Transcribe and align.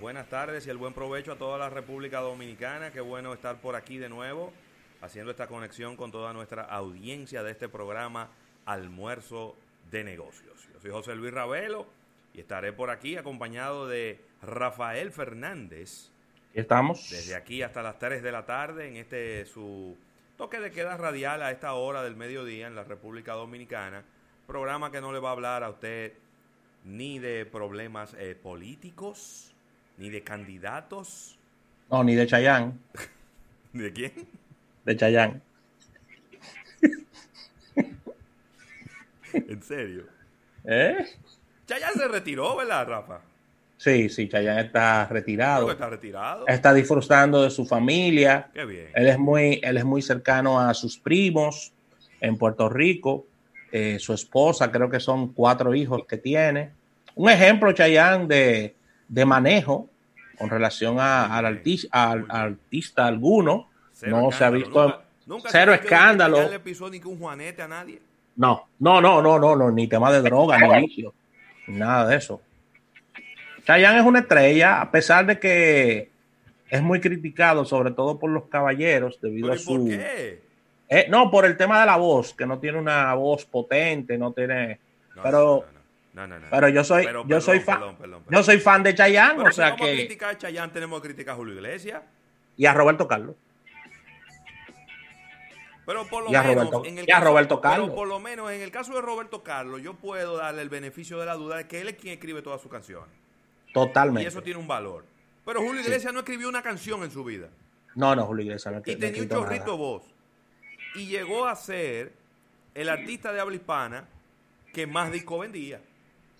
buenas 0.00 0.28
tardes 0.28 0.66
y 0.66 0.70
el 0.70 0.76
buen 0.76 0.92
provecho 0.92 1.32
a 1.32 1.36
toda 1.36 1.58
la 1.58 1.70
República 1.70 2.20
Dominicana. 2.20 2.90
Qué 2.90 3.00
bueno 3.00 3.32
estar 3.32 3.60
por 3.60 3.76
aquí 3.76 3.98
de 3.98 4.08
nuevo, 4.08 4.52
haciendo 5.00 5.30
esta 5.30 5.46
conexión 5.46 5.96
con 5.96 6.10
toda 6.10 6.32
nuestra 6.32 6.62
audiencia 6.62 7.42
de 7.42 7.52
este 7.52 7.68
programa 7.68 8.30
Almuerzo 8.66 9.54
de 9.90 10.02
Negocios. 10.02 10.68
Yo 10.72 10.80
soy 10.80 10.90
José 10.90 11.14
Luis 11.14 11.32
Ravelo 11.32 11.86
y 12.34 12.40
estaré 12.40 12.72
por 12.72 12.90
aquí 12.90 13.16
acompañado 13.16 13.86
de 13.86 14.20
Rafael 14.42 15.12
Fernández. 15.12 16.10
Estamos. 16.52 17.08
Desde 17.10 17.36
aquí 17.36 17.62
hasta 17.62 17.82
las 17.82 17.98
3 17.98 18.22
de 18.22 18.32
la 18.32 18.44
tarde 18.44 18.88
en 18.88 18.96
este 18.96 19.46
su 19.46 19.96
toque 20.36 20.58
de 20.58 20.72
queda 20.72 20.96
radial 20.96 21.42
a 21.42 21.52
esta 21.52 21.74
hora 21.74 22.02
del 22.02 22.16
mediodía 22.16 22.66
en 22.66 22.74
la 22.74 22.84
República 22.84 23.34
Dominicana. 23.34 24.02
Programa 24.46 24.90
que 24.90 25.00
no 25.00 25.12
le 25.12 25.20
va 25.20 25.28
a 25.28 25.32
hablar 25.32 25.62
a 25.62 25.70
usted 25.70 26.12
ni 26.84 27.18
de 27.18 27.46
problemas 27.46 28.14
eh, 28.18 28.34
políticos, 28.40 29.54
ni 29.96 30.10
de 30.10 30.22
candidatos. 30.22 31.38
No, 31.90 32.04
ni 32.04 32.14
de 32.14 32.26
Chayán. 32.26 32.78
¿De 33.72 33.92
quién? 33.92 34.12
De 34.84 34.96
Chayán. 34.96 35.42
¿En 39.32 39.62
serio? 39.62 40.04
¿Eh? 40.64 41.06
Chayán 41.66 41.94
se 41.94 42.08
retiró, 42.08 42.56
¿verdad, 42.56 42.86
Rafa? 42.88 43.20
Sí, 43.76 44.08
sí, 44.08 44.28
Chayán 44.28 44.58
está 44.58 45.06
retirado. 45.06 45.70
Está 45.70 45.88
retirado. 45.88 46.46
Está 46.48 46.74
disfrutando 46.74 47.42
de 47.42 47.50
su 47.50 47.64
familia. 47.64 48.50
Qué 48.52 48.64
bien. 48.64 48.88
Él 48.94 49.06
es 49.06 49.18
muy, 49.18 49.60
él 49.62 49.76
es 49.76 49.84
muy 49.84 50.02
cercano 50.02 50.60
a 50.60 50.74
sus 50.74 50.98
primos 50.98 51.72
en 52.20 52.36
Puerto 52.36 52.68
Rico. 52.68 53.26
Eh, 53.70 53.98
su 53.98 54.14
esposa, 54.14 54.70
creo 54.72 54.88
que 54.88 54.98
son 55.00 55.32
cuatro 55.34 55.74
hijos 55.74 56.04
que 56.06 56.16
tiene. 56.16 56.70
Un 57.14 57.28
ejemplo, 57.30 57.72
Chayán, 57.72 58.26
de, 58.28 58.74
de 59.08 59.24
manejo 59.24 59.88
con 60.38 60.48
relación 60.50 60.98
a- 61.00 61.36
al, 61.36 61.44
artis- 61.46 61.88
al- 61.90 62.24
artista 62.28 63.06
alguno. 63.06 63.68
Cero 63.92 64.20
no 64.22 64.30
se 64.32 64.44
ha 64.44 64.50
visto 64.50 64.82
Nunca- 64.84 65.00
nunca 65.26 65.48
cero 65.50 65.74
se 65.74 65.80
escándalo. 65.82 66.44
que 66.44 66.50
le 66.50 66.60
pisó 66.60 66.88
ni 66.88 67.00
que 67.00 67.08
un 67.08 67.18
juanete 67.18 67.60
a 67.62 67.68
nadie. 67.68 68.00
No, 68.36 68.68
no, 68.78 69.00
no, 69.00 69.20
no, 69.20 69.38
no, 69.38 69.56
no, 69.56 69.70
ni 69.72 69.88
tema 69.88 70.12
de 70.12 70.22
droga, 70.22 70.56
ni 70.58 70.80
vicio, 70.86 71.12
nada 71.66 72.06
de 72.06 72.16
eso. 72.16 72.40
Chayanne 73.66 73.98
es 74.00 74.06
una 74.06 74.20
estrella, 74.20 74.80
a 74.80 74.90
pesar 74.90 75.26
de 75.26 75.38
que 75.38 76.10
es 76.70 76.82
muy 76.82 77.00
criticado, 77.00 77.64
sobre 77.64 77.90
todo 77.90 78.18
por 78.18 78.30
los 78.30 78.44
caballeros, 78.46 79.18
debido 79.20 79.48
¿Pero 79.48 79.58
a 79.58 79.62
y 79.62 79.64
por 79.66 79.76
su. 79.80 79.86
qué? 79.88 80.40
Eh, 80.88 81.06
no, 81.08 81.30
por 81.30 81.44
el 81.44 81.56
tema 81.56 81.80
de 81.80 81.86
la 81.86 81.96
voz, 81.96 82.32
que 82.34 82.46
no 82.46 82.58
tiene 82.58 82.78
una 82.78 83.12
voz 83.14 83.44
potente, 83.44 84.16
no 84.16 84.32
tiene. 84.32 84.78
No, 85.14 85.22
Pero- 85.22 85.64
no, 86.14 86.26
no. 86.26 86.36
Pero 86.50 86.68
yo 86.68 86.82
soy, 86.82 87.04
Pero, 87.04 87.22
yo 87.22 87.28
perdón, 87.28 87.42
soy 87.42 87.60
fan, 87.60 87.78
perdón, 87.78 87.96
perdón, 87.96 88.24
yo 88.30 88.42
soy 88.42 88.58
fan 88.58 88.82
de 88.82 88.94
Chayanne, 88.94 89.34
Pero 89.36 89.48
o 89.48 89.52
si 89.52 89.56
sea 89.56 89.70
vamos 89.70 89.82
a 89.82 89.84
que 89.84 89.94
criticar 89.96 90.30
a 90.30 90.38
Chayán, 90.38 90.72
tenemos 90.72 91.00
que 91.00 91.08
criticar 91.08 91.34
a 91.34 91.36
Julio 91.36 91.54
Iglesias. 91.54 92.02
y 92.56 92.66
a 92.66 92.74
Roberto 92.74 93.06
Carlos. 93.06 93.36
Pero 95.86 96.06
por 96.06 96.24
lo 96.24 96.30
Y 96.30 96.34
a 96.34 96.42
menos 96.42 96.56
Roberto- 96.70 96.84
en 96.84 96.98
el 96.98 97.08
y 97.08 97.10
a 97.10 97.14
caso, 97.14 97.26
Roberto 97.28 97.60
Carlos. 97.60 97.86
Pero 97.88 97.96
por 97.96 98.08
lo 98.08 98.20
menos 98.20 98.50
en 98.50 98.60
el 98.60 98.70
caso 98.70 98.94
de 98.94 99.00
Roberto 99.00 99.42
Carlos, 99.42 99.80
yo 99.82 99.94
puedo 99.94 100.36
darle 100.36 100.60
el 100.62 100.68
beneficio 100.68 101.18
de 101.18 101.24
la 101.26 101.34
duda 101.34 101.56
de 101.56 101.66
que 101.66 101.80
él 101.80 101.88
es 101.88 101.94
quien 101.96 102.14
escribe 102.14 102.42
todas 102.42 102.60
sus 102.60 102.70
canciones. 102.70 103.08
Y 103.68 103.72
Totalmente. 103.72 104.28
eso 104.28 104.42
tiene 104.42 104.58
un 104.60 104.68
valor. 104.68 105.04
Pero 105.46 105.60
Julio 105.60 105.80
Sí. 105.82 105.88
Iglesias 105.88 106.12
no 106.12 106.20
escribió 106.20 106.48
una 106.48 106.62
canción 106.62 107.02
en 107.04 107.10
su 107.10 107.24
vida. 107.24 107.48
No, 107.94 108.14
no, 108.14 108.26
Julio 108.26 108.44
Iglesias 108.44 108.74
no, 108.74 108.80
Y 108.84 108.96
tenía 108.96 109.22
un 109.22 109.28
chorrito 109.28 109.64
nada. 109.66 109.76
voz. 109.78 110.02
Y 110.94 111.06
llegó 111.06 111.46
a 111.46 111.56
ser 111.56 112.12
el 112.74 112.88
artista 112.88 113.32
de 113.32 113.40
habla 113.40 113.56
hispana 113.56 114.08
que 114.72 114.86
más 114.86 115.10
disco 115.10 115.38
vendía. 115.38 115.80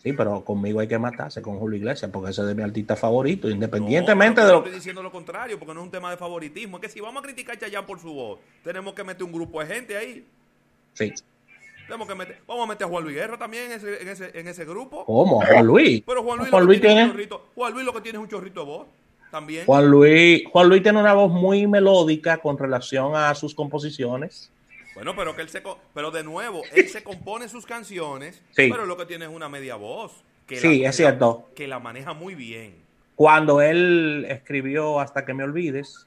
Sí, 0.03 0.13
pero 0.13 0.45
conmigo 0.45 0.79
hay 0.79 0.87
que 0.87 0.99
matarse 0.99 1.43
con 1.43 1.59
Julio 1.59 1.77
Iglesias, 1.77 2.11
porque 2.13 2.31
ese 2.31 2.43
es 2.43 2.47
de 2.47 2.55
mi 2.55 2.63
artista 2.63 2.95
favorito, 2.95 3.51
independientemente 3.51 4.41
No, 4.41 4.47
de 4.47 4.53
lo 4.53 4.59
estoy 4.59 4.75
diciendo 4.75 5.03
lo 5.03 5.11
contrario, 5.11 5.59
porque 5.59 5.75
no 5.75 5.81
es 5.81 5.87
un 5.87 5.91
tema 5.91 6.11
de 6.11 6.17
favoritismo. 6.17 6.77
Es 6.77 6.83
que 6.83 6.89
si 6.89 7.01
vamos 7.01 7.21
a 7.21 7.27
criticar 7.27 7.57
a 7.57 7.59
Chayanne 7.59 7.87
por 7.87 7.99
su 7.99 8.13
voz, 8.13 8.39
tenemos 8.63 8.95
que 8.95 9.03
meter 9.03 9.25
un 9.25 9.33
grupo 9.33 9.61
de 9.61 9.67
gente 9.67 9.97
ahí. 9.97 10.25
Sí. 10.93 11.13
Tenemos 11.87 12.07
que 12.07 12.15
meter, 12.15 12.43
vamos 12.47 12.65
a 12.65 12.69
meter 12.69 12.87
a 12.87 12.91
Juan 12.91 13.03
Luis 13.03 13.17
Guerra 13.17 13.39
también 13.39 13.65
en 13.65 13.73
ese, 13.73 14.03
en 14.03 14.09
ese, 14.09 14.39
en 14.39 14.47
ese 14.47 14.65
grupo. 14.65 15.05
¿Cómo? 15.05 15.45
Juan 15.45 15.67
Luis. 15.67 16.03
Pero 16.07 16.23
Juan 16.23 16.39
Luis, 16.39 16.51
Juan 16.51 16.63
lo 16.63 16.67
Luis 16.67 16.81
que 16.81 16.87
tiene, 16.87 17.01
es 17.01 17.07
tiene, 17.07 17.11
un 17.11 17.29
chorrito, 17.29 17.51
Juan 17.57 17.73
Luis 17.73 17.87
lo 17.87 17.93
que 17.93 18.01
tiene 18.03 18.19
es 18.19 18.23
un 18.23 18.29
chorrito 18.29 18.61
de 18.61 18.67
voz 18.67 18.87
también. 19.31 19.67
Juan 19.67 19.91
Luis, 19.91 20.43
Juan 20.51 20.69
Luis 20.69 20.83
tiene 20.83 21.01
una 21.01 21.15
voz 21.15 21.31
muy 21.31 21.67
melódica 21.67 22.39
con 22.39 22.59
relación 22.59 23.15
a 23.15 23.35
sus 23.35 23.55
composiciones. 23.55 24.51
Bueno, 24.95 25.15
pero 25.15 25.37
que 25.37 25.43
él 25.43 25.49
se 25.49 25.63
pero 25.95 26.11
de 26.11 26.25
nuevo, 26.25 26.63
él 26.75 26.89
se 26.89 27.03
compone 27.03 27.49
sus 27.49 27.67
canciones, 27.67 28.43
Sí. 28.51 28.69
pero 28.71 28.85
lo 28.87 28.97
que 28.97 29.07
tiene 29.07 29.27
es 29.27 29.31
una 29.31 29.49
media 29.49 29.77
voz. 29.77 30.25
Que 30.47 30.57
Sí, 30.57 30.85
es 30.85 30.97
cierto. 30.97 31.49
Que 31.55 31.69
la 31.69 31.79
maneja 31.79 32.15
muy 32.15 32.35
bien. 32.35 32.75
Cuando 33.15 33.61
él 33.61 34.27
escribió 34.29 35.01
Hasta 35.01 35.25
que 35.25 35.35
me 35.35 35.45
olvides, 35.45 36.07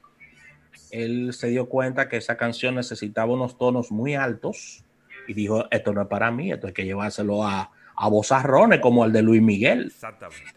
él 0.90 1.32
se 1.32 1.48
dio 1.48 1.66
cuenta 1.68 2.08
que 2.08 2.16
esa 2.16 2.36
canción 2.36 2.74
necesitaba 2.74 3.32
unos 3.32 3.56
tonos 3.56 3.90
muy 3.90 4.14
altos 4.14 4.84
y 5.28 5.34
dijo, 5.34 5.66
esto 5.70 5.92
no 5.92 6.02
es 6.02 6.08
para 6.08 6.30
mí, 6.30 6.50
esto 6.50 6.66
hay 6.66 6.72
que 6.72 6.84
llevárselo 6.84 7.44
a, 7.44 7.70
a 7.96 8.08
vozarrones 8.08 8.80
como 8.80 9.04
el 9.04 9.12
de 9.12 9.22
Luis 9.22 9.40
Miguel. 9.40 9.86
Exactamente. 9.86 10.52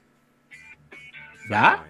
¿Ya? 1.50 1.86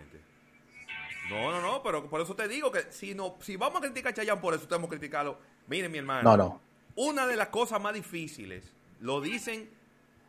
No, 1.29 1.51
no, 1.51 1.61
no, 1.61 1.81
pero 1.83 2.07
por 2.09 2.21
eso 2.21 2.35
te 2.35 2.47
digo 2.47 2.71
que 2.71 2.83
si 2.91 3.13
no, 3.15 3.35
si 3.41 3.55
vamos 3.55 3.79
a 3.79 3.81
criticar 3.85 4.11
a 4.11 4.15
Chayanne 4.15 4.41
por 4.41 4.53
eso, 4.53 4.67
tenemos 4.67 4.89
que 4.89 4.97
criticarlo. 4.97 5.37
Miren, 5.67 5.91
mi 5.91 5.97
hermano. 5.97 6.23
No, 6.29 6.37
no. 6.37 6.61
Una 6.95 7.27
de 7.27 7.35
las 7.35 7.47
cosas 7.49 7.81
más 7.81 7.93
difíciles, 7.93 8.63
lo 9.01 9.21
dicen 9.21 9.69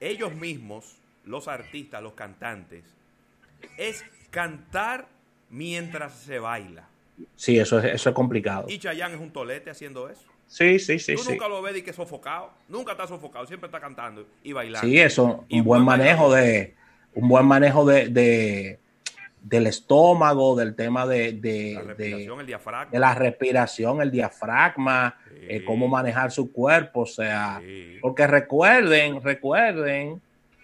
ellos 0.01 0.35
mismos, 0.35 0.97
los 1.25 1.49
artistas, 1.49 2.03
los 2.03 2.15
cantantes, 2.15 2.85
es 3.77 4.05
cantar 4.31 5.07
mientras 5.51 6.15
se 6.15 6.39
baila. 6.39 6.89
Sí, 7.37 7.59
eso 7.59 7.79
es, 7.79 7.95
eso 7.95 8.09
es 8.11 8.15
complicado. 8.15 8.67
Y 8.69 8.79
Chayanne 8.79 9.15
es 9.15 9.21
un 9.21 9.31
tolete 9.31 9.71
haciendo 9.71 10.09
eso. 10.09 10.23
Sí, 10.49 10.79
sí, 10.79 10.99
sí, 10.99 11.15
Tú 11.15 11.23
sí. 11.23 11.31
nunca 11.33 11.49
lo 11.49 11.61
ves 11.63 11.77
y 11.77 11.83
que 11.83 11.93
sofocado. 11.93 12.53
Nunca 12.69 12.93
está 12.93 13.07
sofocado, 13.07 13.47
siempre 13.47 13.67
está 13.67 13.81
cantando 13.81 14.27
y 14.43 14.53
bailando. 14.53 14.87
Sí, 14.89 14.99
eso, 14.99 15.45
Y 15.49 15.59
un 15.61 15.65
buen 15.65 15.85
buen 15.85 15.99
manejo 15.99 16.33
de, 16.33 16.75
un 17.15 17.29
buen 17.29 17.47
manejo 17.47 17.85
de, 17.85 18.09
de- 18.09 18.79
del 19.49 19.69
estómago, 19.69 20.57
del 20.57 20.75
tema 20.75 21.07
de, 21.07 21.33
de, 21.35 21.75
La 21.75 21.81
de- 21.83 21.87
respiración, 21.95 22.41
el 22.41 22.47
diafragma. 22.47 22.91
de 22.91 22.99
la 22.99 23.15
respiración, 23.15 24.03
el 24.03 24.11
diafragma, 24.11 25.17
Sí. 25.29 25.35
eh, 25.49 25.65
cómo 25.65 25.87
manejar 25.87 26.33
su 26.33 26.51
cuerpo, 26.51 27.03
o 27.03 27.07
sea, 27.07 27.61
Sí. 27.65 27.99
porque 28.01 28.27
recuerden, 28.27 29.23
recuerden 29.23 30.21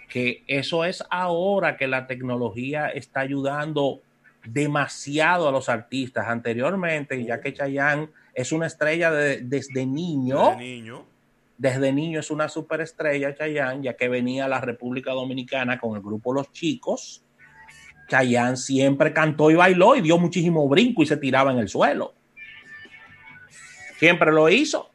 que 0.08 0.42
eso 0.48 0.84
es 0.84 1.04
ahora 1.10 1.76
que 1.76 1.86
la 1.86 2.06
tecnología 2.08 2.88
está 2.88 3.20
ayudando 3.20 4.00
demasiado 4.44 5.48
a 5.48 5.52
los 5.52 5.68
artistas. 5.68 6.26
Anteriormente, 6.26 7.24
ya 7.24 7.40
que 7.40 7.54
Chayanne 7.54 8.08
es 8.34 8.50
una 8.50 8.66
estrella 8.66 9.10
de- 9.12 9.42
desde 9.42 9.86
niño, 9.86 10.50
De 10.50 10.56
niño. 10.56 11.04
desde 11.56 11.92
niño 11.92 12.18
es 12.18 12.30
una 12.32 12.48
superestrella, 12.48 13.34
Chayanne, 13.34 13.84
ya 13.84 13.94
que 13.94 14.08
venía 14.08 14.46
a 14.46 14.48
la 14.48 14.60
República 14.60 15.12
Dominicana 15.12 15.78
con 15.78 15.94
el 15.96 16.02
grupo 16.02 16.32
Los 16.34 16.50
Chicos. 16.50 17.22
Chayanne 18.12 18.56
siempre 18.58 19.12
cantó 19.12 19.50
y 19.50 19.54
bailó 19.54 19.96
y 19.96 20.02
dio 20.02 20.18
muchísimo 20.18 20.68
brinco 20.68 21.02
y 21.02 21.06
se 21.06 21.16
tiraba 21.16 21.50
en 21.50 21.58
el 21.58 21.68
suelo. 21.68 22.12
Siempre 23.98 24.32
lo 24.32 24.48
hizo. 24.48 24.90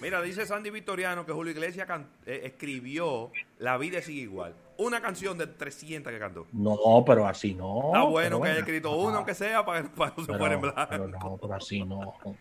Mira, 0.00 0.20
dice 0.22 0.44
Sandy 0.46 0.70
Victoriano 0.70 1.24
que 1.24 1.32
Julio 1.32 1.52
Iglesias 1.52 1.88
eh, 2.26 2.42
escribió 2.44 3.30
La 3.58 3.78
vida 3.78 4.02
sigue 4.02 4.22
igual. 4.22 4.54
Una 4.76 5.00
canción 5.00 5.38
de 5.38 5.46
300 5.46 6.12
que 6.12 6.18
cantó. 6.18 6.46
No, 6.52 6.76
pero 7.06 7.26
así 7.26 7.54
no. 7.54 7.86
Está 7.86 8.02
bueno 8.02 8.40
que 8.40 8.48
haya 8.50 8.58
escrito 8.60 8.94
una, 8.96 9.16
aunque 9.18 9.34
sea, 9.34 9.64
para, 9.64 9.82
para 9.84 10.10
que 10.14 10.20
no 10.20 10.26
se 10.26 10.32
Pero- 10.32 10.52
en 10.52 10.60
blanco. 10.60 10.86
pero 10.90 11.08
no, 11.08 11.38
pero 11.40 11.54
así 11.54 11.82
no. 11.84 12.14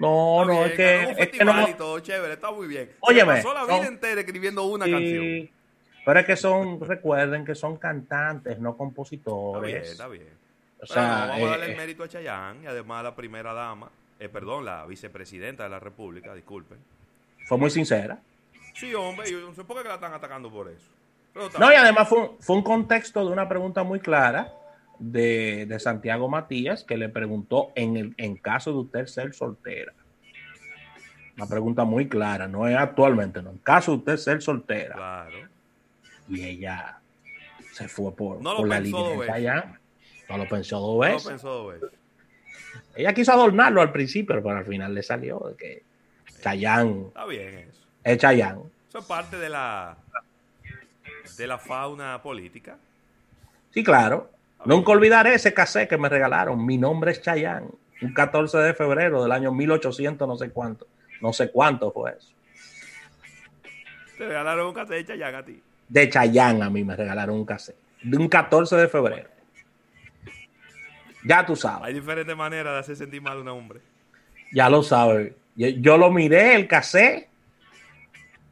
No, 0.00 0.40
Está 0.42 0.54
no, 0.54 0.60
bien, 0.60 0.70
es 0.70 0.76
que, 0.76 1.22
es 1.24 1.28
que 1.28 1.44
no. 1.44 1.68
y 1.68 1.74
todo, 1.74 2.00
chévere, 2.00 2.32
está 2.32 2.50
muy 2.50 2.66
bien. 2.66 2.86
Se 2.86 2.96
Óyeme, 3.00 3.34
pasó 3.34 3.52
la 3.52 3.60
no. 3.66 3.66
vida 3.66 3.86
entera 3.86 4.20
escribiendo 4.22 4.64
una 4.64 4.86
Sí, 4.86 4.92
canción. 4.92 5.50
Pero 6.10 6.20
es 6.20 6.26
que 6.26 6.36
son, 6.36 6.80
recuerden 6.80 7.44
que 7.44 7.54
son 7.54 7.76
cantantes, 7.76 8.58
no 8.58 8.70
Está 8.70 8.78
compositores. 8.78 9.72
bien, 9.72 9.84
está 9.84 10.08
bien. 10.08 10.26
O 10.82 10.86
sea, 10.86 11.26
vamos 11.28 11.36
a 11.36 11.38
eh, 11.38 11.46
darle 11.50 11.64
el 11.66 11.70
eh, 11.70 11.76
mérito 11.76 12.02
a 12.02 12.08
Chayanne 12.08 12.64
y 12.64 12.66
además 12.66 12.98
a 12.98 13.02
la 13.04 13.14
primera 13.14 13.52
dama, 13.52 13.88
eh, 14.18 14.28
perdón, 14.28 14.64
la 14.64 14.84
vicepresidenta 14.86 15.62
de 15.62 15.68
la 15.68 15.78
República, 15.78 16.34
disculpen. 16.34 16.78
fue 17.46 17.58
muy 17.58 17.70
sincera. 17.70 18.18
Sí, 18.74 18.92
hombre, 18.92 19.30
yo 19.30 19.38
no 19.40 19.54
sé 19.54 19.62
por 19.62 19.80
qué 19.80 19.86
la 19.88 19.94
están 19.94 20.12
atacando 20.12 20.50
por 20.50 20.68
eso. 20.68 20.88
Pero 21.32 21.46
está 21.46 21.60
No, 21.60 21.70
y 21.70 21.76
además 21.76 22.08
fue, 22.08 22.18
un- 22.22 22.36
fue 22.40 22.56
un 22.56 22.64
contexto 22.64 23.24
de 23.24 23.32
una 23.32 23.48
pregunta 23.48 23.84
muy 23.84 24.00
clara 24.00 24.52
de, 24.98 25.64
de 25.66 25.78
Santiago 25.78 26.28
Matías 26.28 26.82
que 26.82 26.96
le 26.96 27.08
preguntó 27.08 27.70
en, 27.76 27.96
el, 27.96 28.14
en 28.16 28.34
caso 28.36 28.72
de 28.72 28.78
usted 28.78 29.06
ser 29.06 29.32
soltera. 29.32 29.92
Una 31.36 31.46
pregunta 31.46 31.84
muy 31.84 32.08
clara, 32.08 32.48
no 32.48 32.66
es 32.66 32.76
actualmente, 32.76 33.40
no. 33.42 33.50
En 33.50 33.58
caso 33.58 33.92
de 33.92 33.98
usted 33.98 34.16
ser 34.16 34.42
soltera. 34.42 34.96
Claro. 34.96 35.49
Y 36.30 36.44
ella 36.44 36.98
se 37.72 37.88
fue 37.88 38.14
por, 38.14 38.40
No 38.42 38.52
lo 38.52 38.58
por 38.58 38.68
la 38.68 38.80
línea 38.80 39.02
de 39.10 39.16
veces. 39.18 39.26
Chayanne. 39.34 39.78
No 40.28 40.38
lo 40.38 40.48
pensó 40.48 40.78
dos 40.78 40.94
No 40.94 40.98
veces. 41.00 41.28
pensó 41.28 41.48
dos 41.48 41.72
veces. 41.74 41.90
Ella 42.94 43.12
quiso 43.12 43.32
adornarlo 43.32 43.80
al 43.82 43.90
principio, 43.92 44.40
pero 44.42 44.56
al 44.56 44.64
final 44.64 44.94
le 44.94 45.02
salió 45.02 45.38
de 45.40 45.56
que 45.56 45.82
Chayanne 46.40 47.06
Está 47.08 47.26
bien 47.26 47.58
eso. 47.68 47.80
es 48.04 48.18
Chayanne. 48.18 48.62
Eso 48.88 48.98
es 48.98 49.04
parte 49.04 49.36
de 49.38 49.48
la 49.48 49.96
de 51.36 51.46
la 51.46 51.58
fauna 51.58 52.20
política. 52.22 52.76
Sí, 53.72 53.82
claro. 53.84 54.30
Nunca 54.64 54.92
olvidaré 54.92 55.34
ese 55.34 55.54
cassette 55.54 55.88
que 55.88 55.96
me 55.96 56.08
regalaron. 56.08 56.64
Mi 56.66 56.76
nombre 56.76 57.12
es 57.12 57.22
Chayán. 57.22 57.66
Un 58.02 58.12
14 58.12 58.58
de 58.58 58.74
febrero 58.74 59.22
del 59.22 59.32
año 59.32 59.52
1800, 59.52 60.26
no 60.28 60.36
sé 60.36 60.50
cuánto. 60.50 60.86
No 61.20 61.32
sé 61.32 61.50
cuánto 61.50 61.92
fue 61.92 62.12
eso. 62.12 62.32
Te 64.18 64.26
regalaron 64.26 64.66
un 64.68 64.74
cassette 64.74 64.98
de 64.98 65.04
Chayán 65.06 65.34
a 65.34 65.44
ti. 65.44 65.62
De 65.90 66.08
Chayán 66.08 66.62
a 66.62 66.70
mí 66.70 66.84
me 66.84 66.96
regalaron 66.96 67.36
un 67.36 67.44
cassette. 67.44 67.76
De 68.02 68.16
un 68.16 68.28
14 68.28 68.76
de 68.76 68.88
febrero. 68.88 69.28
Ya 71.24 71.44
tú 71.44 71.56
sabes. 71.56 71.88
Hay 71.88 71.94
diferentes 71.94 72.34
maneras 72.34 72.72
de 72.72 72.78
hacer 72.78 72.96
sentir 72.96 73.20
mal 73.20 73.36
a 73.36 73.40
un 73.40 73.48
hombre. 73.48 73.80
Ya 74.52 74.70
lo 74.70 74.82
sabes. 74.82 75.34
Yo, 75.56 75.68
yo 75.68 75.98
lo 75.98 76.10
miré, 76.10 76.54
el 76.54 76.68
cassette. 76.68 77.28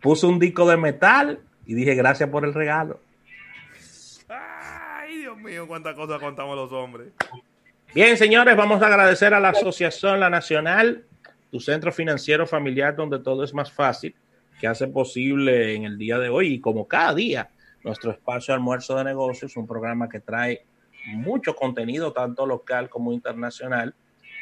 Puse 0.00 0.26
un 0.26 0.38
disco 0.38 0.69
de 0.69 0.76
metal 0.76 1.40
y 1.64 1.75
dije 1.75 1.94
gracias 1.94 2.29
por 2.29 2.44
el 2.44 2.52
regalo. 2.52 3.00
Ay, 4.29 5.19
Dios 5.19 5.38
mío, 5.38 5.67
cuántas 5.67 5.94
cosas 5.94 6.20
contamos 6.20 6.56
los 6.56 6.73
hombres. 6.73 7.08
Bien, 7.94 8.17
señores, 8.17 8.56
vamos 8.56 8.82
a 8.82 8.87
agradecer 8.87 9.32
a 9.32 9.41
la 9.41 9.50
Asociación 9.50 10.20
La 10.20 10.29
Nacional, 10.29 11.05
tu 11.50 11.61
centro 11.61 11.93
financiero 11.93 12.46
familiar 12.46 12.94
donde 12.94 13.19
todo 13.19 13.44
es 13.44 13.55
más 13.55 13.73
fácil, 13.73 14.14
que 14.60 14.66
hace 14.66 14.88
posible 14.88 15.75
en 15.75 15.84
el 15.84 15.99
día 15.99 16.19
de 16.19 16.28
hoy 16.28 16.55
y 16.55 16.60
como 16.60 16.87
cada 16.87 17.14
día 17.14 17.50
nuestro 17.84 18.10
espacio 18.10 18.55
almuerzo 18.55 18.96
de 18.96 19.05
negocios, 19.05 19.56
un 19.56 19.66
programa 19.66 20.08
que 20.08 20.20
trae 20.20 20.66
mucho 21.06 21.55
contenido, 21.55 22.12
tanto 22.12 22.46
local 22.46 22.88
como 22.88 23.12
internacional, 23.12 23.94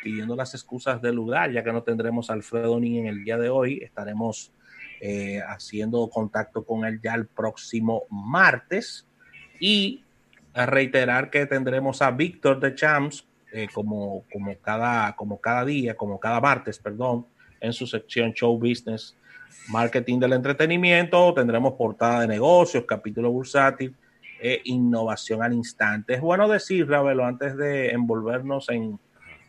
pidiendo 0.02 0.36
las 0.36 0.54
excusas 0.54 1.00
del 1.02 1.14
lugar, 1.14 1.52
ya 1.52 1.62
que 1.62 1.72
no 1.72 1.82
tendremos 1.82 2.30
a 2.30 2.32
Alfredo 2.32 2.80
ni 2.80 2.98
en 2.98 3.06
el 3.06 3.24
día 3.24 3.36
de 3.38 3.48
hoy, 3.48 3.80
estaremos 3.82 4.52
eh, 5.00 5.40
haciendo 5.46 6.08
contacto 6.08 6.64
con 6.64 6.84
él 6.84 7.00
ya 7.02 7.14
el 7.14 7.26
próximo 7.26 8.04
martes. 8.10 9.06
Y 9.60 10.02
a 10.54 10.64
reiterar 10.66 11.30
que 11.30 11.46
tendremos 11.46 12.00
a 12.00 12.10
Víctor 12.10 12.60
de 12.60 12.74
Champs 12.74 13.26
eh, 13.52 13.68
como, 13.72 14.24
como, 14.32 14.56
cada, 14.56 15.14
como 15.14 15.40
cada 15.40 15.64
día, 15.64 15.96
como 15.96 16.18
cada 16.18 16.40
martes, 16.40 16.78
perdón, 16.78 17.26
en 17.60 17.72
su 17.72 17.86
sección 17.86 18.32
Show 18.32 18.58
Business, 18.58 19.16
Marketing 19.68 20.18
del 20.20 20.32
Entretenimiento, 20.34 21.34
tendremos 21.34 21.74
portada 21.74 22.20
de 22.20 22.28
negocios, 22.28 22.84
capítulo 22.86 23.30
bursátil 23.30 23.94
e 24.40 24.60
innovación 24.64 25.42
al 25.42 25.52
instante. 25.54 26.14
Es 26.14 26.20
bueno 26.20 26.46
decir, 26.48 26.88
Ravelo, 26.88 27.24
antes 27.24 27.56
de 27.56 27.90
envolvernos 27.90 28.68
en, 28.68 28.98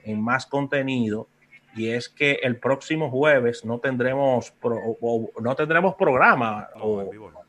en 0.03 0.21
más 0.21 0.45
contenido, 0.45 1.27
y 1.75 1.89
es 1.89 2.09
que 2.09 2.39
el 2.41 2.57
próximo 2.57 3.11
jueves 3.11 3.63
no 3.63 3.79
tendremos 3.79 4.49
pro, 4.51 4.77
o, 5.01 5.29
no 5.41 5.55
tendremos 5.55 5.93
programa 5.95 6.67
No, 6.75 6.83
o 6.83 7.01
en 7.01 7.09
vivo 7.11 7.29
no. 7.31 7.39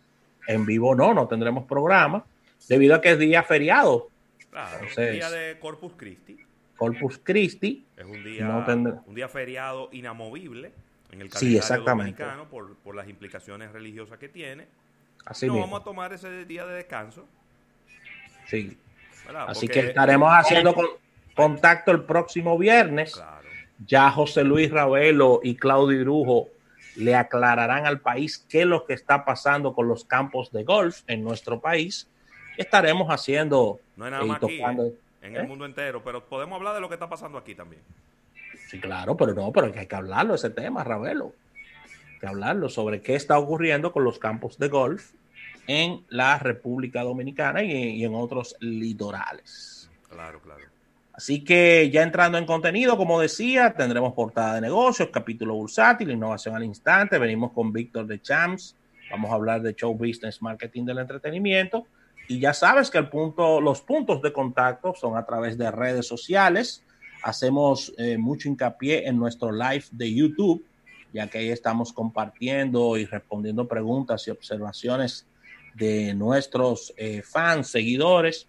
en 0.46 0.66
vivo 0.66 0.94
no, 0.94 1.14
no 1.14 1.26
tendremos 1.28 1.64
programa 1.64 2.24
debido 2.68 2.94
a 2.96 3.00
que 3.00 3.12
es 3.12 3.18
día 3.18 3.42
feriado, 3.42 4.08
Claro, 4.50 4.76
Entonces- 4.80 5.08
un 5.08 5.12
día 5.14 5.30
de 5.30 5.58
Corpus 5.58 5.92
Christi. 5.96 6.36
Corpus 6.76 7.18
Christi. 7.22 7.84
Es 7.96 8.04
un 8.04 8.22
día, 8.24 8.44
No 8.46 8.64
tendré- 8.64 9.00
un 9.06 9.14
día 9.14 9.28
feriado 9.28 9.88
inamovible 9.92 10.72
en 11.12 11.20
el 11.22 11.28
Sí, 11.28 11.32
calendario 11.32 11.58
exactamente. 11.58 12.22
dominicano 12.22 12.48
por, 12.50 12.76
por 12.76 12.94
las 12.94 13.08
implicaciones 13.08 13.72
religiosas 13.72 14.18
que 14.18 14.28
tiene. 14.28 14.66
Así 15.24 15.46
no 15.46 15.54
mismo. 15.54 15.66
vamos 15.66 15.80
a 15.80 15.84
tomar 15.84 16.12
ese 16.12 16.44
día 16.44 16.64
de 16.66 16.74
descanso. 16.74 17.26
Sí. 18.46 18.78
¿verdad? 19.26 19.46
Así 19.48 19.66
Porque- 19.66 19.80
que 19.82 19.86
estaremos 19.88 20.30
haciendo 20.32 20.74
con- 20.74 20.86
contacto 21.34 21.90
el 21.92 22.04
próximo 22.04 22.56
viernes. 22.58 23.14
Claro. 23.14 23.48
Ya 23.86 24.10
José 24.10 24.42
Luis 24.44 24.70
Ravelo 24.70 25.40
y 25.42 25.54
Claudio 25.56 26.00
Irujo 26.00 26.48
le 26.96 27.14
aclararán 27.14 27.86
al 27.86 28.00
país 28.00 28.44
qué 28.48 28.62
es 28.62 28.66
lo 28.66 28.84
que 28.86 28.94
está 28.94 29.24
pasando 29.24 29.72
con 29.72 29.86
los 29.86 30.04
campos 30.04 30.50
de 30.50 30.64
golf 30.64 31.02
en 31.06 31.22
nuestro 31.22 31.60
país. 31.60 32.08
Estaremos 32.56 33.08
haciendo 33.08 33.78
No 33.96 34.06
es 34.06 34.10
nada 34.10 34.24
y 34.24 34.28
más 34.28 34.42
aquí, 34.42 34.60
¿eh? 34.60 34.92
en 35.22 35.36
¿Eh? 35.36 35.40
el 35.40 35.46
mundo 35.46 35.64
entero, 35.64 36.02
pero 36.02 36.24
podemos 36.24 36.56
hablar 36.56 36.74
de 36.74 36.80
lo 36.80 36.88
que 36.88 36.94
está 36.94 37.08
pasando 37.08 37.38
aquí 37.38 37.54
también. 37.54 37.82
Sí, 38.68 38.78
claro, 38.78 39.16
pero 39.16 39.32
no, 39.32 39.50
pero 39.50 39.72
hay 39.74 39.86
que 39.86 39.96
hablarlo 39.96 40.34
ese 40.34 40.50
tema, 40.50 40.84
Ravelo. 40.84 41.32
Hay 41.86 42.20
que 42.20 42.26
hablarlo 42.26 42.68
sobre 42.68 43.00
qué 43.00 43.14
está 43.14 43.38
ocurriendo 43.38 43.92
con 43.92 44.04
los 44.04 44.18
campos 44.18 44.58
de 44.58 44.68
golf 44.68 45.12
en 45.66 46.04
la 46.10 46.38
República 46.38 47.02
Dominicana 47.02 47.62
y, 47.62 47.72
y 47.72 48.04
en 48.04 48.14
otros 48.14 48.56
litorales. 48.60 49.90
Claro, 50.10 50.40
claro. 50.40 50.64
Así 51.18 51.42
que 51.42 51.90
ya 51.90 52.04
entrando 52.04 52.38
en 52.38 52.46
contenido, 52.46 52.96
como 52.96 53.18
decía, 53.20 53.74
tendremos 53.74 54.12
portada 54.12 54.54
de 54.54 54.60
negocios, 54.60 55.08
capítulo 55.12 55.54
bursátil, 55.54 56.12
innovación 56.12 56.54
al 56.54 56.62
instante. 56.62 57.18
Venimos 57.18 57.50
con 57.50 57.72
Víctor 57.72 58.06
de 58.06 58.22
Champs. 58.22 58.76
Vamos 59.10 59.30
a 59.32 59.34
hablar 59.34 59.62
de 59.62 59.74
show 59.74 59.92
business, 59.94 60.40
marketing 60.40 60.84
del 60.84 60.98
entretenimiento. 60.98 61.86
Y 62.28 62.38
ya 62.38 62.54
sabes 62.54 62.88
que 62.88 62.98
el 62.98 63.08
punto, 63.08 63.60
los 63.60 63.80
puntos 63.80 64.22
de 64.22 64.32
contacto 64.32 64.94
son 64.94 65.16
a 65.16 65.24
través 65.24 65.58
de 65.58 65.70
redes 65.72 66.06
sociales. 66.06 66.84
Hacemos 67.22 67.92
eh, 67.98 68.16
mucho 68.18 68.48
hincapié 68.48 69.06
en 69.08 69.18
nuestro 69.18 69.52
live 69.52 69.84
de 69.90 70.14
YouTube, 70.14 70.64
ya 71.12 71.26
que 71.26 71.38
ahí 71.38 71.50
estamos 71.50 71.92
compartiendo 71.92 72.96
y 72.96 73.06
respondiendo 73.06 73.66
preguntas 73.66 74.26
y 74.28 74.30
observaciones 74.30 75.26
de 75.74 76.14
nuestros 76.14 76.92
eh, 76.96 77.22
fans, 77.22 77.68
seguidores. 77.68 78.46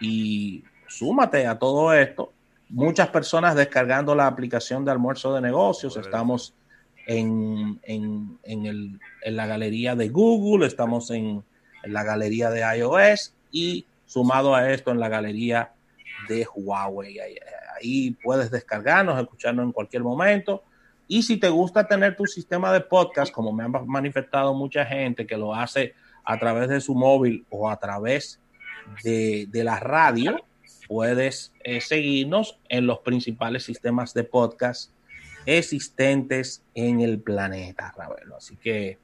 Y 0.00 0.64
súmate 0.88 1.46
a 1.46 1.58
todo 1.58 1.92
esto. 1.92 2.32
Muchas 2.68 3.08
personas 3.08 3.54
descargando 3.54 4.14
la 4.14 4.26
aplicación 4.26 4.84
de 4.84 4.90
almuerzo 4.90 5.34
de 5.34 5.40
negocios. 5.40 5.96
Estamos 5.96 6.54
en, 7.06 7.80
en, 7.82 8.38
en, 8.44 8.66
el, 8.66 9.00
en 9.22 9.36
la 9.36 9.46
galería 9.46 9.96
de 9.96 10.08
Google, 10.08 10.66
estamos 10.66 11.10
en, 11.10 11.42
en 11.82 11.92
la 11.92 12.04
galería 12.04 12.50
de 12.50 12.60
iOS 12.78 13.34
y 13.50 13.86
sumado 14.06 14.54
a 14.54 14.70
esto 14.72 14.90
en 14.90 15.00
la 15.00 15.08
galería 15.08 15.72
de 16.28 16.46
Huawei. 16.54 17.18
Ahí, 17.82 18.12
puedes 18.22 18.50
descargarnos, 18.50 19.20
escucharnos 19.20 19.64
en 19.64 19.72
cualquier 19.72 20.02
momento. 20.02 20.62
Y 21.08 21.22
si 21.22 21.36
te 21.36 21.48
gusta 21.48 21.86
tener 21.86 22.16
tu 22.16 22.26
sistema 22.26 22.72
de 22.72 22.80
podcast, 22.80 23.32
como 23.32 23.52
me 23.52 23.64
han 23.64 23.72
manifestado 23.86 24.54
mucha 24.54 24.84
gente 24.86 25.26
que 25.26 25.36
lo 25.36 25.54
hace 25.54 25.94
a 26.24 26.38
través 26.38 26.68
de 26.68 26.80
su 26.80 26.94
móvil 26.94 27.44
o 27.50 27.68
a 27.68 27.76
través 27.78 28.40
de, 29.02 29.46
de 29.48 29.64
la 29.64 29.80
radio, 29.80 30.44
puedes 30.88 31.52
eh, 31.64 31.80
seguirnos 31.80 32.58
en 32.68 32.86
los 32.86 33.00
principales 33.00 33.64
sistemas 33.64 34.14
de 34.14 34.24
podcast 34.24 34.90
existentes 35.46 36.62
en 36.74 37.00
el 37.00 37.20
planeta, 37.20 37.92
Ravelo. 37.96 38.36
Así 38.36 38.56
que 38.56 38.98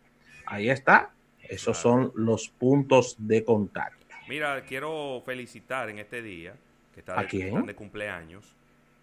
ahí 0.46 0.70
está. 0.70 1.10
Esos 1.42 1.78
son 1.78 2.12
los 2.14 2.48
puntos 2.48 3.16
de 3.18 3.42
contacto. 3.44 4.06
Mira, 4.28 4.62
quiero 4.66 5.22
felicitar 5.24 5.88
en 5.88 5.98
este 5.98 6.20
día, 6.20 6.54
que 6.92 7.00
está 7.00 7.18
¿A 7.18 7.22
de, 7.22 7.28
quién? 7.28 7.48
están 7.48 7.66
de 7.66 7.74
cumpleaños, 7.74 8.54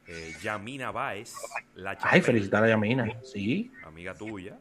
eh, 0.08 0.34
Yamina 0.42 0.92
Báez, 0.92 1.34
la 1.76 1.98
Ay, 2.02 2.22
felicitar 2.22 2.64
a 2.64 2.68
Yamina. 2.70 3.08
Sí, 3.24 3.72
amiga 3.84 4.14
tuya, 4.14 4.58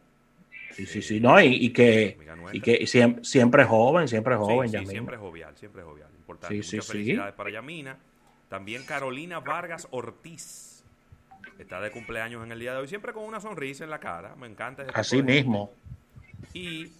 sí, 0.72 0.86
sí, 0.86 1.02
sí. 1.02 1.20
No, 1.20 1.40
y, 1.40 1.46
y 1.66 1.70
que, 1.70 2.16
y 2.52 2.60
que 2.60 2.86
siempre, 2.86 3.24
siempre 3.24 3.64
joven, 3.64 4.08
siempre 4.08 4.36
joven, 4.36 4.68
sí, 4.68 4.72
sí, 4.72 4.72
Yamina. 4.72 4.90
siempre 4.90 5.16
jovial, 5.16 5.56
siempre 5.56 5.82
jovial. 5.82 6.08
Importante. 6.16 6.62
Sí, 6.62 6.76
Muchas 6.76 6.90
felicidades 6.90 7.34
para 7.34 7.50
Yamina. 7.50 7.98
También 8.48 8.84
Carolina 8.84 9.40
Vargas 9.40 9.88
Ortiz. 9.90 10.82
Está 11.58 11.80
de 11.80 11.90
cumpleaños 11.90 12.42
en 12.44 12.50
el 12.52 12.58
día 12.58 12.72
de 12.72 12.78
hoy, 12.78 12.88
siempre 12.88 13.12
con 13.12 13.24
una 13.24 13.40
sonrisa 13.40 13.84
en 13.84 13.90
la 13.90 14.00
cara. 14.00 14.34
Me 14.36 14.46
encanta 14.46 14.86
Así 14.94 15.22
mismo. 15.22 15.72
Y 16.52 16.90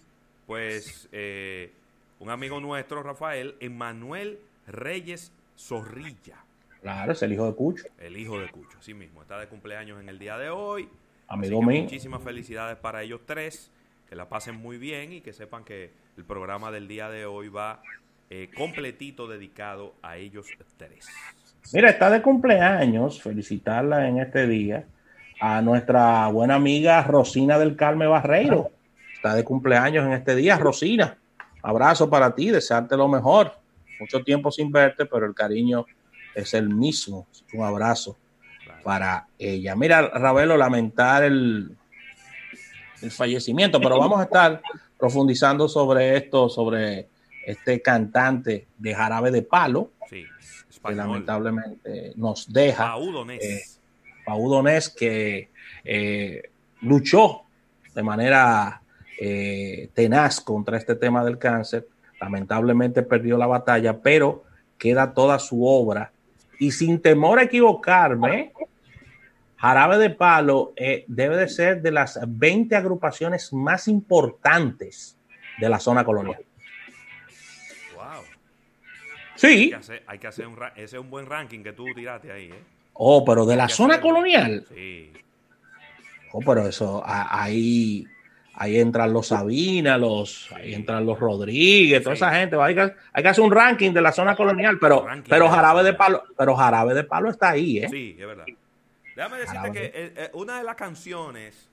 pues 0.47 1.09
eh, 1.13 1.73
un 2.21 2.31
amigo 2.31 2.61
nuestro, 2.61 3.03
Rafael, 3.03 3.57
Emanuel 3.61 4.39
Reyes 4.67 5.33
Zorrilla, 5.59 6.44
Claro, 6.85 7.13
es 7.13 7.23
el 7.23 7.33
hijo 7.33 7.47
de 7.47 7.55
Cucho. 7.55 7.85
el 7.99 8.15
hijo 8.15 8.39
de 8.39 8.51
Cucho, 8.51 8.77
así 8.79 8.93
mismo. 8.93 9.23
Está 9.23 9.41
de 9.41 9.49
cumpleaños 9.49 9.99
en 10.03 10.11
el 10.11 10.19
día 10.19 10.37
de 10.37 10.51
hoy. 10.51 10.87
Amigo 11.29 11.63
mío. 11.63 11.81
Muchísimas 11.81 12.23
felicidades 12.23 12.77
para 12.77 13.03
ellos 13.03 13.23
tres. 13.25 13.71
Que 14.07 14.15
la 14.15 14.29
pasen 14.29 14.57
muy 14.57 14.77
bien 14.77 15.15
y 15.15 15.23
que 15.23 15.33
sepan 15.33 15.65
que 15.65 15.93
el 16.19 16.25
programa 16.27 16.71
del 16.71 16.87
día 16.87 17.09
de 17.09 17.25
hoy 17.25 17.49
va 17.49 17.81
eh, 18.29 18.51
completito 18.55 19.27
dedicado 19.27 19.95
a 20.03 20.19
ellos 20.19 20.47
tres. 20.77 21.09
Mira, 21.73 21.89
está 21.89 22.11
de 22.11 22.21
cumpleaños, 22.21 23.23
felicitarla 23.23 24.07
en 24.07 24.19
este 24.19 24.47
día 24.47 24.85
a 25.41 25.63
nuestra 25.63 26.29
buena 26.29 26.57
amiga 26.57 27.03
Rosina 27.05 27.59
del 27.59 27.77
Carmen 27.77 28.11
Barreiro. 28.11 28.73
Está 29.15 29.35
de 29.35 29.43
cumpleaños 29.43 30.05
en 30.05 30.13
este 30.13 30.37
día, 30.37 30.59
Rosina. 30.59 31.17
Abrazo 31.63 32.11
para 32.11 32.35
ti, 32.35 32.51
desearte 32.51 32.95
lo 32.95 33.09
mejor. 33.09 33.55
Mucho 33.99 34.23
tiempo 34.23 34.51
sin 34.51 34.71
verte, 34.71 35.07
pero 35.07 35.25
el 35.25 35.35
cariño 35.35 35.87
es 36.35 36.55
el 36.55 36.69
mismo. 36.69 37.27
Un 37.53 37.65
abrazo 37.65 38.17
para 38.83 39.27
ella. 39.39 39.75
Mira, 39.77 40.03
Ravelo, 40.09 40.57
lamentar 40.57 41.25
el, 41.25 41.77
el 43.01 43.11
fallecimiento, 43.11 43.81
pero 43.81 43.99
vamos 43.99 44.21
a 44.21 44.25
estar 44.25 44.61
profundizando 44.99 45.69
sobre 45.69 46.17
esto, 46.17 46.49
sobre 46.49 47.09
este 47.47 47.81
cantante 47.83 48.67
de 48.79 48.95
Jarabe 48.95 49.31
de 49.31 49.43
Palo, 49.43 49.91
Sí, 50.09 50.25
que 50.87 50.95
lamentablemente 50.95 52.13
nos 52.17 52.53
deja. 52.53 52.95
Eh, 53.41 53.63
Pau 54.25 54.49
Donés, 54.49 54.89
que 54.89 55.51
eh, 55.85 56.43
luchó 56.81 57.43
de 57.95 58.03
manera 58.03 58.81
eh, 59.21 59.91
tenaz 59.95 60.41
contra 60.41 60.79
este 60.79 60.95
tema 60.95 61.25
del 61.25 61.39
cáncer. 61.39 61.87
Lamentablemente 62.21 63.03
perdió 63.03 63.37
la 63.37 63.47
batalla, 63.47 64.01
pero 64.01 64.45
queda 64.79 65.13
toda 65.13 65.39
su 65.39 65.65
obra. 65.67 66.13
Y 66.59 66.71
sin 66.71 67.01
temor 67.01 67.39
a 67.39 67.45
equivocarme, 67.45 68.53
Jarabe 69.57 69.99
de 69.99 70.11
Palo 70.11 70.73
eh, 70.77 71.05
debe 71.09 71.37
de 71.37 71.49
ser 71.49 71.83
de 71.83 71.91
las 71.91 72.19
20 72.27 72.77
agrupaciones 72.77 73.53
más 73.53 73.89
importantes 73.89 75.17
de 75.59 75.69
la 75.69 75.81
zona 75.81 76.05
colonial. 76.05 76.45
Wow. 77.95 78.23
Sí. 79.37 79.47
Hay 79.47 79.69
que 79.71 79.75
hacer, 79.77 80.03
hay 80.07 80.19
que 80.19 80.27
hacer 80.27 80.47
un, 80.47 80.59
ese 80.77 80.97
es 80.97 81.03
un 81.03 81.11
buen 81.11 81.27
ranking 81.27 81.63
que 81.63 81.73
tú 81.73 81.87
tiraste 81.95 82.31
ahí, 82.31 82.51
¿eh? 82.51 82.63
Oh, 82.95 83.25
pero 83.25 83.45
de 83.45 83.57
la 83.57 83.69
zona 83.69 83.95
hacerlo. 83.95 84.11
colonial. 84.11 84.67
Sí. 84.73 85.13
Oh, 86.33 86.41
pero 86.41 86.67
eso, 86.67 87.03
ahí, 87.07 88.05
ahí 88.57 88.79
entran 88.79 89.13
los 89.13 89.29
Sabina, 89.29 89.99
los, 89.99 90.51
ahí 90.53 90.75
entran 90.75 91.05
los 91.07 91.19
Rodríguez, 91.19 92.03
toda 92.03 92.15
esa 92.15 92.33
gente. 92.35 92.57
Hay 92.61 92.75
que, 92.75 92.93
hay 93.13 93.23
que 93.23 93.29
hacer 93.29 93.43
un 93.45 93.51
ranking 93.53 93.93
de 93.93 94.01
la 94.01 94.13
zona 94.13 94.37
colonial, 94.37 94.79
pero, 94.81 95.07
pero 95.29 95.49
Jarabe 95.49 95.83
de. 95.83 95.95
Palo, 95.95 96.25
pero 96.37 96.55
Jarabe 96.57 96.95
de 96.95 97.05
Palo 97.05 97.31
está 97.31 97.51
ahí, 97.51 97.79
¿eh? 97.79 97.89
Sí, 97.91 98.17
es 98.19 98.27
verdad. 98.27 98.45
Déjame 99.17 99.37
decirte 99.39 99.59
Jarabe. 99.59 99.73
que 99.81 99.85
eh, 99.87 100.13
eh, 100.17 100.31
una 100.35 100.59
de 100.59 100.65
las 100.65 100.75
canciones 100.77 101.69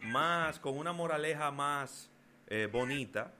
más, 0.00 0.58
con 0.58 0.76
una 0.76 0.92
moraleja 0.92 1.50
más 1.50 2.10
eh, 2.48 2.68
bonita, 2.70 3.30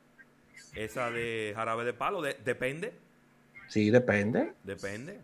esa 0.75 1.11
de 1.11 1.53
Jarabe 1.55 1.85
de 1.85 1.93
Palo, 1.93 2.23
de- 2.23 2.37
depende, 2.45 2.93
Sí, 3.69 3.91
depende. 3.91 4.53
depende. 4.65 5.19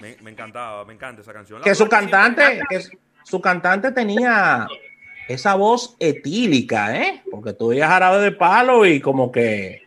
Me, 0.00 0.16
me 0.22 0.30
encantaba, 0.30 0.84
me 0.84 0.92
encanta 0.94 1.22
esa 1.22 1.32
canción. 1.32 1.60
La 1.60 1.64
Que 1.64 1.74
su 1.74 1.88
cantante, 1.88 2.60
que 2.68 2.80
su 3.24 3.40
cantante 3.40 3.92
tenía 3.92 4.66
esa 5.28 5.54
voz 5.54 5.94
etílica, 6.00 6.96
¿eh? 6.96 7.22
Porque 7.30 7.52
tú 7.52 7.68
veías 7.68 7.88
Jarabe 7.88 8.18
de 8.18 8.32
Palo 8.32 8.86
y 8.86 8.98
como 8.98 9.30
que, 9.30 9.86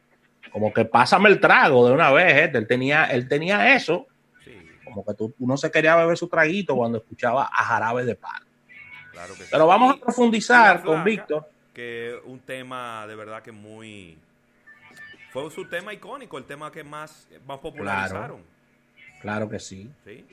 como 0.51 0.71
que 0.71 0.85
pásame 0.85 1.29
el 1.29 1.39
trago 1.39 1.87
de 1.87 1.93
una 1.93 2.11
vez, 2.11 2.33
¿eh? 2.33 2.51
Él 2.53 2.67
tenía, 2.67 3.05
él 3.05 3.27
tenía 3.27 3.75
eso. 3.75 4.05
Sí, 4.45 4.55
como 4.85 5.03
que 5.03 5.15
tú, 5.15 5.33
uno 5.39 5.57
se 5.57 5.71
quería 5.71 5.95
beber 5.95 6.15
su 6.15 6.27
traguito 6.27 6.75
cuando 6.75 6.99
escuchaba 6.99 7.49
a 7.51 7.63
Jarabe 7.63 8.05
de 8.05 8.15
Palo. 8.15 8.45
claro 9.11 9.33
que 9.33 9.43
sí. 9.43 9.49
Pero 9.51 9.65
vamos 9.65 9.95
a 9.95 9.99
profundizar 9.99 10.83
con 10.83 11.03
Víctor. 11.03 11.49
Que 11.73 12.15
un 12.25 12.39
tema 12.39 13.07
de 13.07 13.15
verdad 13.15 13.41
que 13.41 13.51
muy... 13.51 14.19
Fue 15.31 15.49
su 15.49 15.67
tema 15.67 15.93
icónico, 15.93 16.37
el 16.37 16.43
tema 16.43 16.71
que 16.71 16.83
más, 16.83 17.27
más 17.47 17.57
popularizaron. 17.59 18.43
Claro 19.21 19.49
que 19.49 19.59
sí, 19.59 19.89
¿sí? 20.03 20.25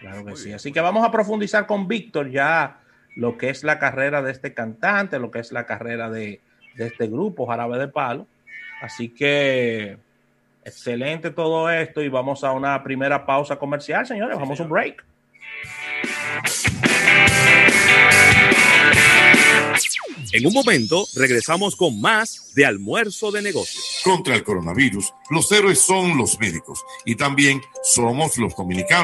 claro 0.00 0.18
que 0.18 0.30
Muy 0.30 0.36
sí. 0.36 0.44
bien, 0.44 0.56
Así 0.56 0.70
que 0.70 0.80
vamos 0.80 1.04
a 1.04 1.10
profundizar 1.10 1.66
con 1.66 1.88
Víctor 1.88 2.30
ya 2.30 2.78
lo 3.18 3.36
que 3.36 3.50
es 3.50 3.64
la 3.64 3.80
carrera 3.80 4.22
de 4.22 4.30
este 4.30 4.54
cantante, 4.54 5.18
lo 5.18 5.32
que 5.32 5.40
es 5.40 5.50
la 5.50 5.66
carrera 5.66 6.08
de, 6.08 6.40
de 6.76 6.86
este 6.86 7.08
grupo, 7.08 7.46
Jarabe 7.46 7.76
de 7.76 7.88
Palo. 7.88 8.28
Así 8.80 9.08
que 9.08 9.98
excelente 10.64 11.30
todo 11.32 11.68
esto 11.68 12.00
y 12.00 12.08
vamos 12.08 12.44
a 12.44 12.52
una 12.52 12.80
primera 12.84 13.26
pausa 13.26 13.56
comercial, 13.56 14.06
señores. 14.06 14.36
Sí, 14.36 14.40
vamos 14.40 14.60
a 14.60 14.62
un 14.62 14.68
break. 14.68 15.04
En 20.32 20.46
un 20.46 20.52
momento 20.52 21.06
regresamos 21.16 21.74
con 21.74 22.00
más 22.00 22.52
de 22.54 22.66
almuerzo 22.66 23.32
de 23.32 23.42
negocios. 23.42 24.00
Contra 24.04 24.36
el 24.36 24.44
coronavirus, 24.44 25.12
los 25.30 25.50
héroes 25.50 25.80
son 25.80 26.16
los 26.16 26.38
médicos 26.38 26.84
y 27.04 27.16
también 27.16 27.62
somos 27.82 28.36
los 28.38 28.54
dominicanos. 28.54 28.96